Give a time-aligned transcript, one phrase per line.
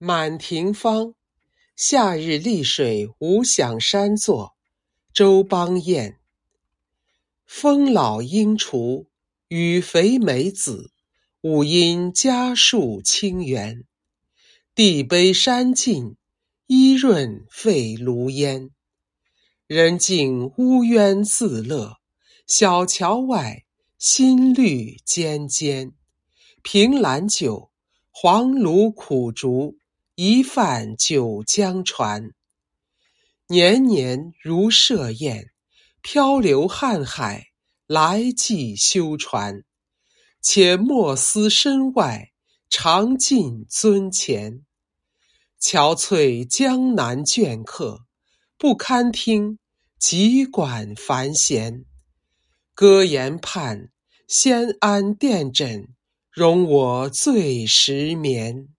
[0.00, 1.14] 满庭芳，
[1.74, 4.54] 夏日丽水无想山作，
[5.12, 6.20] 周邦彦。
[7.44, 9.08] 风老莺雏，
[9.48, 10.92] 雨肥梅子，
[11.40, 13.86] 五阴家树清源。
[14.72, 16.14] 地卑山尽，
[16.68, 18.70] 衣润沸炉烟。
[19.66, 21.96] 人静乌渊自乐，
[22.46, 23.64] 小桥外，
[23.98, 25.92] 新绿芊芊。
[26.62, 27.72] 凭栏酒，
[28.12, 29.76] 黄芦苦竹。
[30.20, 32.32] 一泛九江船，
[33.46, 35.52] 年年如设宴，
[36.02, 37.50] 漂流瀚海，
[37.86, 39.62] 来寄修船。
[40.42, 42.32] 且莫思身外，
[42.68, 44.64] 常尽樽前。
[45.60, 48.00] 憔悴江南倦客，
[48.56, 49.60] 不堪听
[50.00, 51.84] 急管繁弦。
[52.74, 53.92] 歌言畔，
[54.26, 55.86] 先安垫枕，
[56.32, 58.70] 容我醉时眠。